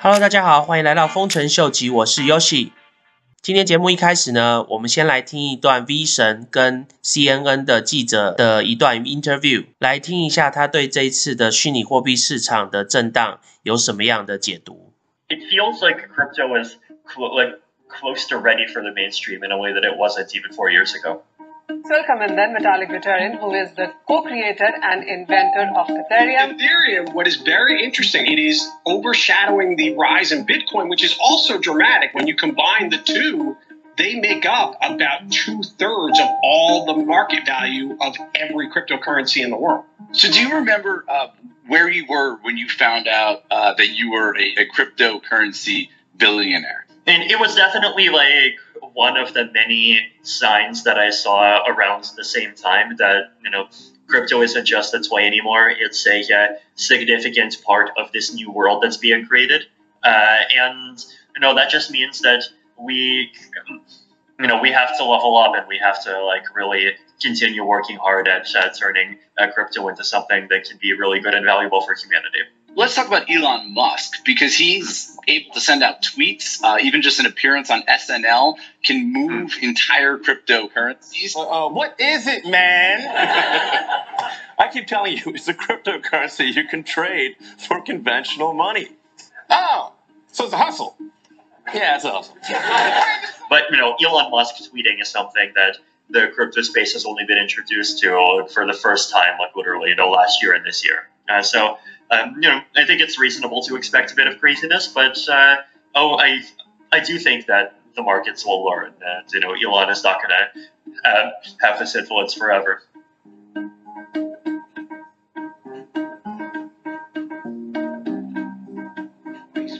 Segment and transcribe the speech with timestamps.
[0.00, 2.70] Hello，大家好，欢迎来到丰臣秀吉，我是 Yoshi。
[3.42, 14.92] 今天节目一开始呢，我们先来听一段 V 神跟 CNN 的记者的一段 interview，来听一下他对这一次的虚拟货币市场的震荡有什么样的解读。
[15.28, 16.76] It feels like crypto is
[17.36, 20.70] like close to ready for the mainstream in a way that it wasn't even four
[20.70, 21.22] years ago.
[21.70, 26.58] Welcome and then Vitalik Buterin, who is the co-creator and inventor of Ethereum.
[26.58, 31.58] Ethereum, what is very interesting, it is overshadowing the rise in Bitcoin, which is also
[31.58, 32.14] dramatic.
[32.14, 33.58] When you combine the two,
[33.98, 39.50] they make up about two thirds of all the market value of every cryptocurrency in
[39.50, 39.84] the world.
[40.12, 41.28] So, do you remember uh,
[41.66, 46.86] where you were when you found out uh, that you were a, a cryptocurrency billionaire?
[47.06, 48.58] And it was definitely like
[48.94, 53.68] one of the many signs that I saw around the same time that, you know,
[54.06, 55.68] crypto isn't just a toy anymore.
[55.68, 59.62] It's a, uh significant part of this new world that's being created.
[60.02, 62.44] Uh, and, you know, that just means that
[62.78, 63.32] we,
[64.38, 67.96] you know, we have to level up and we have to, like, really continue working
[67.96, 69.18] hard at uh, turning
[69.54, 72.38] crypto into something that can be really good and valuable for humanity.
[72.78, 76.62] Let's talk about Elon Musk because he's able to send out tweets.
[76.62, 81.34] Uh, even just an appearance on SNL can move entire cryptocurrencies.
[81.36, 83.00] Uh, what is it, man?
[84.60, 87.34] I keep telling you, it's a cryptocurrency you can trade
[87.66, 88.86] for conventional money.
[89.50, 89.92] Oh,
[90.30, 90.96] so it's a hustle.
[91.74, 92.36] Yeah, it's a hustle.
[93.50, 95.78] But you know, Elon Musk tweeting is something that
[96.10, 99.96] the crypto space has only been introduced to for the first time, like literally, you
[99.96, 101.08] know, last year and this year.
[101.28, 101.78] Uh, so,
[102.10, 105.56] um, you know, I think it's reasonable to expect a bit of craziness, but uh,
[105.94, 106.40] oh, I,
[106.90, 110.30] I do think that the markets will learn that you know Elon is not going
[110.30, 112.82] to uh, have this influence forever.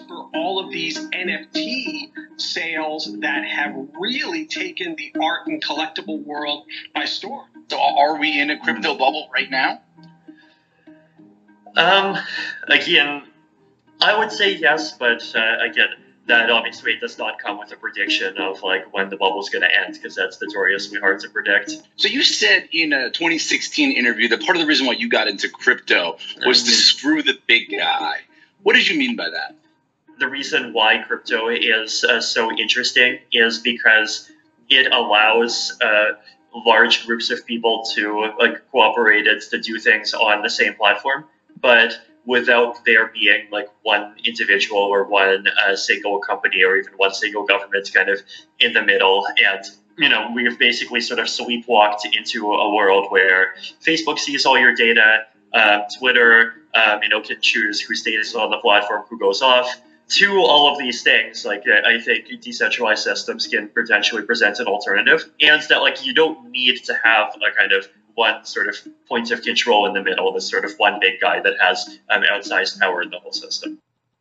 [0.08, 6.66] For all of these NFT sales that have really taken the art and collectible world
[6.94, 7.46] by storm.
[7.70, 9.82] So, are we in a crypto bubble right now?
[11.78, 12.18] Um,
[12.66, 13.22] again,
[14.00, 15.88] I would say yes, but uh, again,
[16.26, 19.74] that obviously does not come with a prediction of like when the bubble's going to
[19.74, 21.70] end, because that's notoriously hard to predict.
[21.96, 25.28] So, you said in a 2016 interview that part of the reason why you got
[25.28, 26.74] into crypto was to Mhm.
[26.74, 28.22] screw the big guy.
[28.62, 29.54] What did you mean by that?
[30.18, 34.28] the reason why crypto is uh, so interesting is because
[34.68, 36.16] it allows uh,
[36.66, 41.24] large groups of people to like cooperate and to do things on the same platform,
[41.60, 47.12] but without there being like one individual or one uh, single company or even one
[47.12, 48.20] single government kind of
[48.60, 49.26] in the middle.
[49.26, 49.64] And
[49.96, 53.54] you know we've basically sort of sleepwalked into a world where
[53.84, 58.48] facebook sees all your data uh, twitter um, you know can choose who stays on
[58.52, 59.68] the platform who goes off
[60.08, 65.30] to all of these things, like I think decentralized systems can potentially present an alternative,
[65.40, 67.86] and that like you don't need to have a kind of
[68.18, 68.74] one sort of
[69.06, 72.22] point of control in the middle, this sort of one big guy that has um,
[72.26, 73.78] outsized power in the whole system.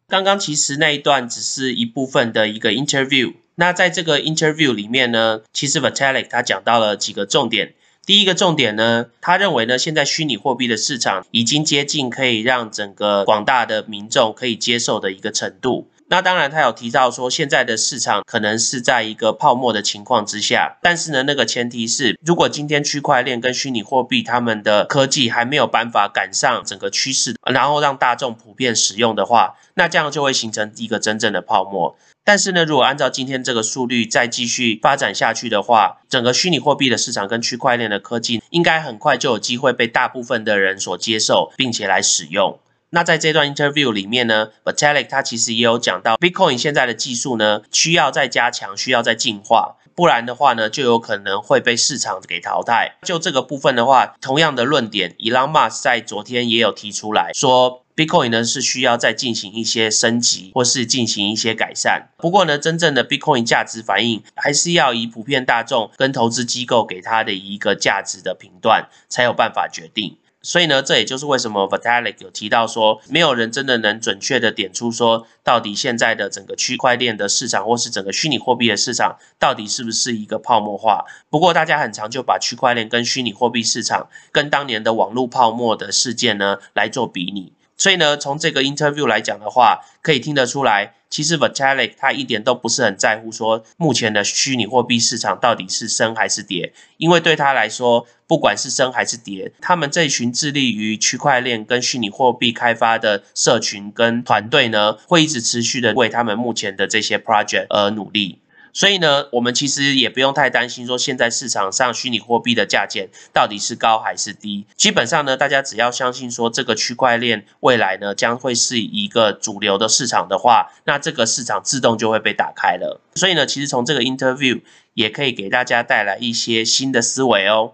[0.08, 3.34] 刚刚其实那一段只是一部分的一个 interview。
[3.56, 7.74] 那在这个 interview 里面呢，其实 Vitalik 他讲到了几个重点。
[8.06, 15.90] 第一个重点呢，他认为呢，现在虚拟货币的市场已经接近可以让整个广大的民众可以接受的一个程度。
[16.09, 31.97] 那当然，他有提到说，现在的市场可能是在一个泡沫的情况之下，但是呢，那个前提是，如果今天区块链跟虚拟货币他们的科技还没有办法赶上整个趋势，然后让大众普遍使用的话，那这样就会形成一个真正的泡沫。
[32.24, 42.59] 但是呢，如果按照今天这个速率再继续发展下去的话，整个虚拟货币的市场跟区块链的科技，应该很快就有机会被大部分的人所接受，并且来使用。
[42.97, 52.96] 那在这段 interview 里面呢，Vitalik 他其实也有讲到，Bitcoin 现在的技术呢需要再加强，需要再进化，不然的话呢，就有可能会被市场给淘汰。
[53.03, 57.83] 就这个部分的话，同样的论点，Elon Musk 在昨天也有提出来说。
[57.95, 62.10] Bitcoin 呢是需要再进行一些升级，或是进行一些改善。
[62.18, 70.18] 不过呢，真正的 Bitcoin 价值反应还是要以普遍大众跟投资机构给它的一个价值的评断，才有办法决定。
[70.48, 81.04] 所以呢，这也就是为什么 Vitalik 有提到说，没有人真的能准确的点出说，到底现在的整个区块链的市场，或是整个虚拟货币的市场，到底是不是一个泡沫化？
[81.30, 87.52] 不过大家很常就把区块链跟虚拟货币市场跟当年的网络泡沫的事件呢来做比拟。
[87.77, 108.39] 所以呢，从这个 interview 来讲的话，可以听得出来，其实 Vitalik 他一点都不是很在乎说目前的虚拟货币市场到底是升还是跌，因为对他来说，不管是升还是跌，他们这群致力于区块链跟虚拟货币开发的社群跟团队呢，会一直持续的为他们目前的这些 project 而努力。
[108.77, 114.68] 所以呢，我们其实也不用太担心，说现在市场上虚拟货币的价钱到底是高还是低。
[114.75, 123.01] 基本上呢，大家只要相信说这个区块链未来呢将会是一个主流的市场的话，那这个市场自动就会被打开了。
[123.15, 124.62] 所以呢，其实从这个 interview
[124.94, 127.74] 也可以给大家带来一些新的思维哦。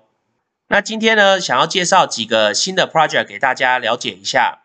[0.69, 4.59] 那今天呢，想要介绍几个新的 project 给大家了解一下。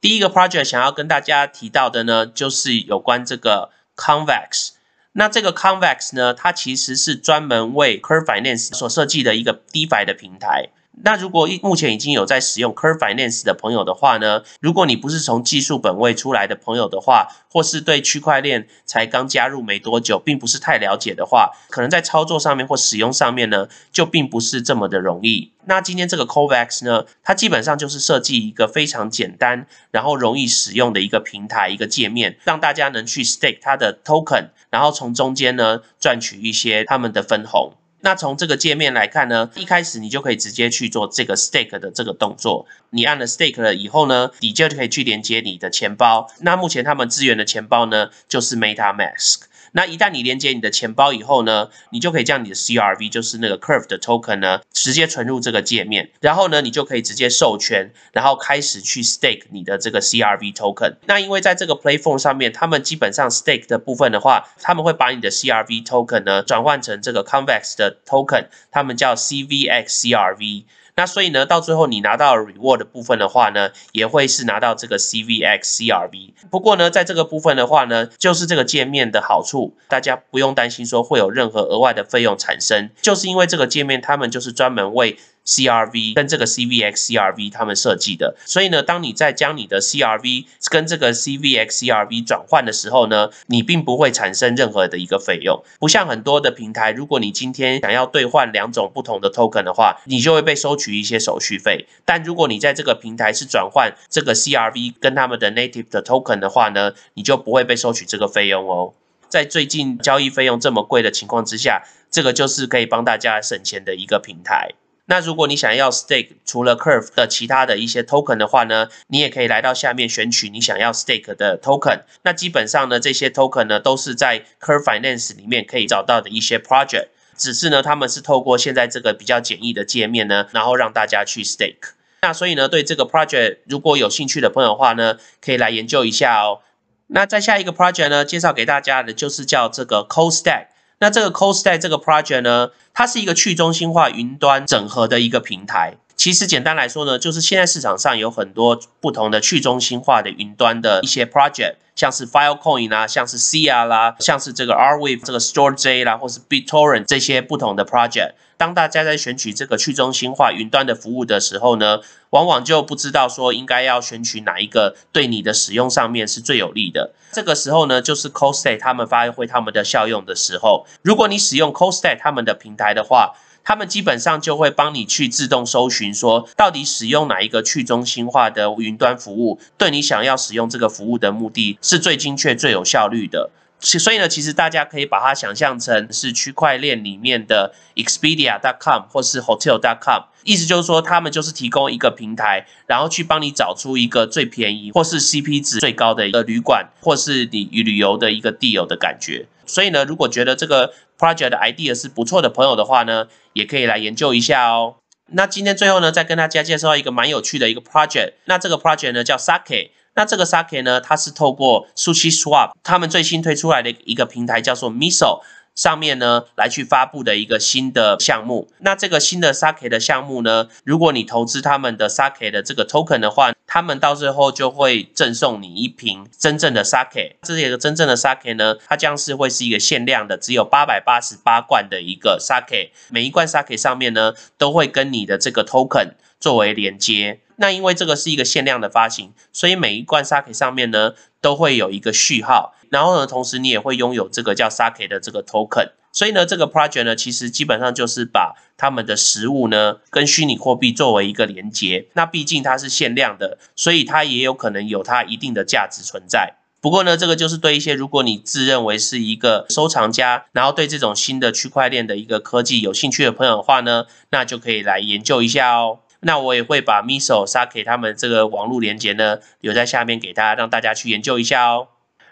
[0.00, 4.70] 第一个 project 想要跟大家提到的呢，就是有关这个 Convex。
[5.16, 10.70] 那这个 Convex 呢，它其实是专门为 Curve Finance 所设计的一个 DeFi 的平台。
[11.02, 25.52] 那如果一目前已经有在使用 Curve Finance 的朋友的话呢，如果你不是从技术本位出来的朋友的话，或是对区块链才刚加入没多久，并不是太了解的话，可能在操作上面或使用上面呢，就并不是这么的容易。
[25.66, 37.74] 那今天这个 Covex 呢，它基本上就是设计一个非常简单，然后容易使用的一个平台、一个界面，让大家能去 stake 它的 token，然后从中间呢赚取一些他们的分红。
[38.04, 42.66] 那从这个界面来看呢，一开始你就可以直接去做这个 stake 的这个动作。
[42.90, 46.30] 你按了 stake 了以后呢，底就可以去连接你的钱包。
[46.40, 49.44] 那目前他们支援的钱包呢，就是 MetaMask。
[49.76, 60.94] 那一旦你连接你的钱包以后呢，你就可以将你的 CRV，就是那个 Curve 的 token 呢，直接存入这个界面，然后呢，你就可以直接授权，然后开始去 stake 你的这个 CRV token。
[61.06, 70.64] 那因为在这个 Platform 上面，他们基本上 stake 的部分的话，他们会把你的 CRV token 呢转换成这个 Convex 的 token，他们叫 CVX CRV。
[70.96, 76.34] 那所以呢，到最后你拿到 reward 部分的话呢，也会是拿到这个 CVX CRV。
[76.50, 101.86] 不过呢，在这个部分的话呢，就是这个界面的好处，大家不用担心说会有任何额外的费用产生，就是因为这个界面他们就是专门为 CRV 跟这个 CVX CRV 他们设计的，所以呢，当你在将你的 CRV 跟这个 CVX CRV 转换的时候呢，你并不会产生任何的一个费用，不像很多的平台，如果你今天想要兑换两种不同的 token 的话，你就会被收取一些手续费。
[102.04, 108.94] 但如果你在这个平台是转换这个 CRV 跟他们的 native 的 token 的话呢，你就不会被收取这个费用哦。
[109.28, 114.70] 在最近交易费用这么贵的情况之下，这个就是可以帮大家省钱的一个平台。
[115.06, 122.04] 那如果你想要 stake 除了 Curve 的其他的一些 token 的话呢，你也可以来到下面选取你想要 stake 的 token。
[122.22, 131.92] 那基本上呢，这些 token 呢都是在 Curve Finance 里面可以找到的一些 project，只是呢他们是透过现在这个比较简易的界面呢，然后让大家去 stake。
[132.22, 136.60] 那所以呢，对这个 project 如果有兴趣的朋友的话呢，可以来研究一下哦。
[137.08, 140.68] 那在下一个 project 呢，介绍给大家的就是叫这个 CoStack。
[141.04, 145.98] 那这个 CoStack 这个 project 呢，它是一个去中心化云端整合的一个平台。
[146.16, 158.34] 其实简单来说呢，就是现在市场上有很多不同的去中心化的云端的一些 project，像是 Filecoin 啦，像是 Cia 啦，像是这个 R Wave 这个 StoreJ 啦，或是 BitTorrent 这些不同的 project。
[158.56, 161.98] 当大家在选取这个去中心化云端的服务的时候呢，
[162.30, 167.12] 往往就不知道说应该要选取哪一个对你的使用上面是最有利的。
[167.32, 170.86] 这个时候呢，就是 CoStack 他们发挥他们的效用的时候。
[171.02, 173.34] 如果你使用 CoStack 他们的平台的话，
[173.64, 183.50] 他们基本上就会帮你去自动搜寻，说到底使用哪一个去中心化的云端服务，对你想要使用这个服务的目的是最精确、最有效率的。
[183.80, 199.46] 所以呢，其实大家可以把它想象成是区块链里面的 Expedia.com 或是 Hotel.com，意思就是说，他们就是提供一个平台，然后去帮你找出一个最便宜或是 CP 值最高的一个旅馆，或是你旅游的一个地游的感觉。
[199.66, 204.96] 所以呢，如果觉得这个 project idea 是不错的朋友的话呢，也可以来研究一下哦。
[205.32, 208.32] 那今天最后呢，再跟大家介绍一个蛮有趣的一个 project。
[208.46, 209.90] 那这个 project 呢叫 Sake。
[210.14, 215.40] 那这个 Sake 呢，它是透过 Sushi Swap 他们最新推出来的一个平台叫做 Miso
[215.74, 218.68] 上面呢来去发布的一个新的项目。
[218.78, 227.32] 那这个新的 Sake 的项目呢，如果你投资他们的 Sake 的这个 token 的话，他们到最后就会赠送你一瓶真正的 Sake。
[227.42, 232.90] 这一个真正的 Sake 呢，它将是会是一个限量的，只有八百八十八罐的一个 Sake。
[233.10, 237.40] 每一罐 Sake 上面呢，都会跟你的这个 token 作为连接。
[237.56, 245.90] 那因为这个是一个限量的发行，所以每一罐 Sake 上面呢都会有一个序号，然后呢，同时你也会拥有这个叫 Sake 的这个 token。
[246.12, 252.06] 所以呢，这个 project 呢，其实基本上就是把他们的实物呢跟虚拟货币作为一个连接。
[252.12, 256.54] 那毕竟它是限量的，所以它也有可能有它一定的价值存在。
[256.80, 265.98] 不过呢，这个就是对一些如果你自认为是一个收藏家，然后对这种新的区块链的一个科技有兴趣的朋友的话呢，那就可以来研究一下哦。
[266.24, 271.88] 那我也会把 Miso 杀给他们这个网络连接呢留在下面给大家，让大家去研究一下哦。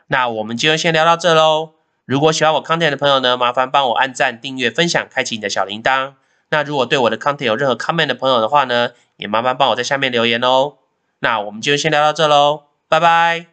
[0.09, 1.71] 那我们今天先聊到这喽。
[2.05, 6.15] 如果喜欢我 content 的朋友呢，麻烦帮我按赞、订阅、分享、开启你的小铃铛。
[6.51, 10.75] 那如果对我的 content 有任何 comment 的朋友的话呢，也麻烦帮我在下面留言哦。
[11.21, 13.52] 那我们就先聊到这喽，拜拜。